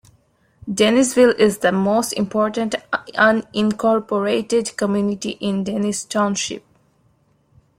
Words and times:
Dennisville 0.67 1.37
is 1.37 1.59
the 1.59 1.71
most 1.71 2.11
important 2.13 2.73
unincorporated 3.13 4.75
community 4.75 5.37
in 5.39 5.63
Dennis 5.63 6.05
Township. 6.05 6.65